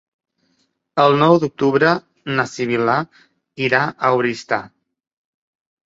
[1.03, 1.93] El nou d'octubre
[2.39, 2.99] na Sibil·la
[3.69, 4.65] irà a Oristà.